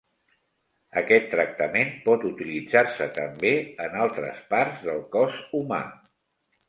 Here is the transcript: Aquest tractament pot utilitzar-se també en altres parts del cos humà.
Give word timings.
Aquest 1.01 1.27
tractament 1.33 1.91
pot 2.07 2.25
utilitzar-se 2.31 3.09
també 3.21 3.53
en 3.89 3.99
altres 4.07 4.43
parts 4.55 4.83
del 4.89 5.05
cos 5.17 5.37
humà. 5.61 5.83